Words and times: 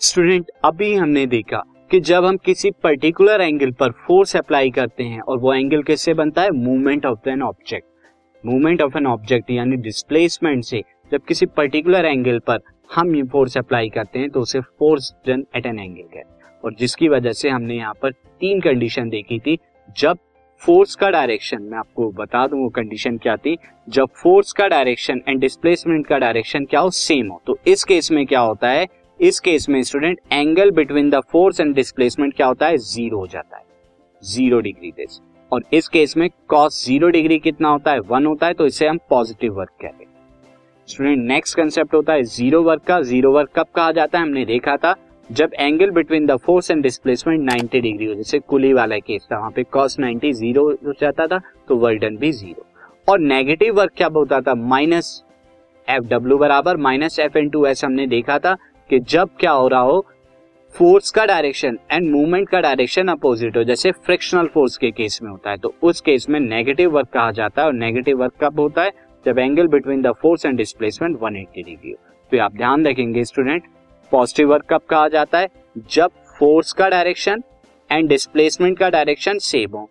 Student 0.00 0.50
अभी 0.64 0.94
हमने 0.94 1.24
देखा 1.26 1.58
कि 1.90 1.98
जब 2.00 2.24
हम 2.24 2.36
किसी 2.36 2.70
पर्टिकुलर 2.70 3.40
एंगल 3.40 3.70
पर 3.70 3.90
फोर्स 4.06 4.36
अप्लाई 4.36 4.70
करते 4.70 5.04
हैं 5.04 5.20
और 5.20 5.38
वो 5.38 5.52
एंगल 5.54 5.82
किससे 5.82 6.14
बनता 6.14 6.42
है? 6.42 6.50
Movement 6.50 7.06
of 7.06 7.28
an 7.28 7.42
object 7.42 8.46
movement 8.46 8.82
of 8.82 8.96
an 8.96 9.06
object 9.06 9.50
यानी 9.50 9.76
डिस्प्लेसमेंट 9.76 10.64
से 10.64 10.82
जब 11.12 11.20
किसी 11.28 11.46
पर्टिकुलर 11.46 12.04
एंगल 12.04 12.38
पर 12.38 12.60
हम 12.94 13.14
ये 13.16 13.22
फोर्स 13.22 13.56
अप्लाई 13.58 13.88
करते 13.88 14.18
हैं 14.18 14.30
तो 14.30 14.40
उसे 14.40 14.60
force 14.60 15.12
done 15.28 15.44
at 15.56 15.66
an 15.66 15.78
angle 15.78 16.02
कहते 16.02 16.18
हैं। 16.18 16.58
और 16.64 16.74
जिसकी 16.74 17.08
वजह 17.08 17.32
से 17.32 17.48
हमने 17.48 17.76
यहाँ 17.76 17.94
पर 18.02 18.12
तीन 18.12 18.60
कंडीशन 18.60 19.08
देखी 19.08 19.38
थी। 19.38 19.58
जब 19.98 20.18
फोर्स 20.62 20.94
का 20.94 21.10
डायरेक्शन 21.10 21.62
मैं 21.62 21.78
आपको 21.78 22.10
बता 22.12 22.46
दूँ 22.46 22.62
वो 22.62 22.68
कंडीशन 22.68 23.18
क्या 23.18 23.36
थी? 23.36 23.56
जब 23.88 24.08
फोर्स 24.14 24.52
का 24.52 24.68
डायरेक्शन 24.68 25.20
एंड 25.28 25.40
डिस्प्लेसमेंट 25.40 26.06
का 26.06 26.18
डायरेक्शन 26.18 26.64
क्या 26.64 26.80
हो? 26.80 26.90
सेम 26.90 27.28
हो। 27.28 27.42
तो 27.46 27.58
इस 27.66 27.84
केस 27.84 28.10
में 28.12 28.26
क्या 28.26 28.40
होता 28.40 28.70
है? 28.70 28.86
इस 29.20 29.38
केस 29.40 29.68
में 29.68 29.82
student 29.82 30.18
angle 30.32 30.70
between 30.70 31.08
the 31.10 31.18
force 31.30 31.58
and 31.60 31.74
displacement 31.74 32.34
क्या 32.34 32.46
होता 32.46 32.66
है? 32.66 32.76
ज़ीरो 32.76 33.18
हो 33.18 33.26
जाता 33.26 33.56
है। 33.56 33.64
ज़ीरो 34.22 34.60
डिग्री 34.60 34.90
दिस 34.90 35.20
और 35.52 35.64
इस 35.72 35.88
केस 35.88 36.16
में 36.16 36.28
कॉस 36.48 36.84
ज़ीरो 36.84 37.08
डिग्री 37.08 37.38
कितना 37.38 37.68
होता 37.68 37.92
है? 37.92 38.00
वन 38.00 38.26
होता 38.26 38.46
है 38.46 38.54
तो 38.54 38.66
इसे 38.66 38.86
हम 38.86 38.98
पॉजिटिव 39.10 39.52
वर्क 39.54 39.70
कहते 39.82 40.04
हैं। 40.04 40.10
स्टूडेंट 40.88 41.26
नेक्स्ट 41.26 41.56
कंसेप्ट 41.56 41.94
होता 41.94 42.12
है 42.12 42.22
ज़ीरो 42.22 42.62
वर्क 42.62 42.82
का। 42.82 43.00
ज़ीरो 43.02 43.32
वर्क 43.32 43.50
कब 43.56 43.66
कहा 43.74 43.90
जाता 43.92 44.18
है? 44.18 44.24
हमने 44.24 44.44
देखा 44.44 44.76
था, 44.76 44.94
जब 45.30 45.50
angle 45.54 45.90
between 45.90 46.26
the 46.26 46.36
force 46.36 46.70
and 46.70 46.82
displacement 46.82 47.50
90 47.50 47.80
degree 47.80 48.06
हो, 48.06 48.14
जैसे 48.14 48.38
कुली 48.40 48.72
वाला 48.72 48.98
केस 48.98 49.28
था, 49.32 49.38
वहाँ 49.38 49.50
पे 49.50 49.62
कॉस 49.64 49.98
90 50.00 50.32
ज़ीरो 50.32 50.68
हो 50.86 50.92
जाता 51.00 51.26
था 51.26 51.40
तो 51.68 51.76
वर्क 51.76 52.00
डन 52.00 52.16
भी 52.16 52.32
ज़ीरो 52.32 52.66
और 53.08 53.20
नेगेटिव 53.20 53.74
वर्क 53.74 53.92
क्या 53.96 54.08
होता 54.16 54.40
था? 54.40 54.54
माइनस 54.54 55.22
एफ़ 55.88 56.08
डब्ल्यू 56.08 56.38
बराबर 56.38 56.76
minus 56.78 57.18
F 57.18 57.38
N 57.38 57.48
to 57.50 57.64
S 57.66 57.84
हमने 57.84 58.06
देखा 58.06 58.38
था 58.38 58.56
कि 58.90 58.98
जब 59.00 59.28
क्या 59.40 59.50
हो 59.52 59.66
रहा 59.68 59.80
हो 59.80 60.06
फोर्स 60.74 61.10
का 61.10 61.24
डायरेक्शन 61.26 61.78
एंड 61.92 62.10
मूवमेंट 62.10 62.48
का 62.48 62.60
डायरेक्शन 62.60 63.08
अपोजिट 63.08 63.56
हो, 63.56 63.62
जैसे 63.64 63.90
फ्रिक्शनल 63.92 64.46
फोर्स 64.46 64.76
के 64.76 64.90
केस 64.90 65.18
में 65.22 65.30
होता 65.30 65.50
है 65.50 65.56
तो 65.56 65.74
उस 65.82 66.00
केस 66.00 66.28
में 66.30 66.38
नेगेटिव 66.40 66.90
वर्क 66.90 67.08
कहा 67.08 67.30
जाता 67.30 67.62
है 67.62 67.68
और 67.68 67.74
नेगेटिव 67.74 68.18
वर्क 68.18 68.32
कब 68.40 68.60
होता 68.60 68.82
है? 68.82 68.92
जब 69.26 69.38
angle 69.38 69.68
between 69.68 70.02
the 70.02 70.12
force 70.12 70.46
and 70.46 70.56
displacement 70.56 71.16
180 71.16 71.64
degree 71.64 71.90
हो। 71.90 71.96
तो 72.32 72.42
आप 72.42 72.56
ध्यान 72.56 72.86
रखेंगे 72.86 73.24
स्टूडेंट 73.24 73.62
पॉजिटिव 74.12 74.50
वर्क 74.50 74.66
कब 74.70 74.80
कहा 74.90 75.08
जाता 75.08 75.38
है? 75.38 75.48
जब 75.90 76.10
फोर्स 76.38 76.72
का 76.72 76.88
डायरेक्शन 76.88 77.42
एंड 77.90 78.08
डिस्प्लेसमेंट 78.08 78.78
का 78.78 78.90
डायरेक्शन 78.90 79.38
सेम 79.40 79.70
हो। 79.70 79.88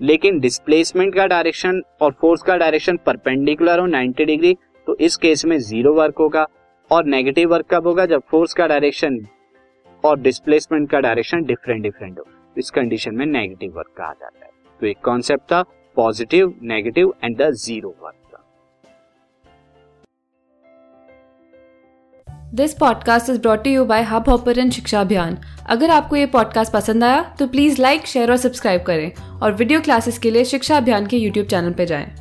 लेकिन 0.00 0.38
डिस्प्लेसमेंट 0.40 1.14
का 1.14 1.26
डायरेक्शन 1.26 1.82
और 2.00 2.12
फोर्स 2.20 2.42
का 2.42 2.56
डायरेक्शन 2.56 2.98
परपेंडिकुलर 3.06 3.78
हो 3.78 3.86
90 3.88 4.24
डिग्री 4.24 4.56
तो 4.86 4.96
इस 4.96 5.16
केस 5.16 5.44
में 5.44 5.58
ज़ीरो 5.60 5.94
वर्क 5.94 6.18
होगा। 6.18 6.46
और 6.90 7.04
नेगेटिव 7.04 7.48
वर्क 7.48 7.66
कब 7.70 7.86
होगा? 7.86 8.06
जब 8.06 8.22
फोर्स 8.30 8.54
का 8.54 8.66
डायरेक्शन 8.66 9.26
और 10.04 10.20
डिस्प्लेसमेंट 10.20 10.90
का 10.90 11.00
डायरेक्शन 11.00 11.42
डिफरेंट 11.42 11.82
डिफरेंट 11.82 12.18
हो। 12.18 12.26
इस 12.56 12.70
कंडीशन 12.70 13.14
में 13.14 13.26
नेगेटिव 13.26 13.72
वर्क 13.76 13.94
कहा 13.96 14.12
जाता 14.12 14.44
है। 14.44 14.50
तो 14.80 14.86
एक 14.86 14.98
कॉन्सेप्ट 15.04 15.44
था 15.52 15.62
positive 15.96 16.54
negative 16.62 17.14
and 17.24 17.36
the 17.36 17.50
zero 17.50 17.94
work 18.02 18.16
this 22.54 22.72
podcast 22.74 23.30
is 23.30 23.40
brought 23.40 23.66
you 23.66 23.84
by 23.84 24.02
Hubhopper 24.28 24.70
शिक्षा 24.70 25.00
अभियान 25.00 25.36
अगर 25.68 25.90
आपको 25.90 26.16
ये 26.16 26.26
पॉडकास्ट 26.26 26.72
पसंद 26.72 27.04
आया 27.04 27.22
तो 27.38 27.46
प्लीज़ 27.46 27.80
लाइक 27.82 28.06
शेयर 28.06 28.30
और 28.30 28.36
सब्सक्राइब 28.36 28.82
करें। 28.82 29.12
और 29.42 29.52
वीडियो 29.52 29.80
क्लासेस 29.80 30.18
के 30.18 30.30
लिए 30.30 30.44
शिक्षा 30.44 30.76
अभियान 30.76 31.06
के 31.06 31.16
यूट्यूब 31.16 31.46
चैनल 31.46 31.72
पर 31.72 31.84
जाएँ। 31.84 32.19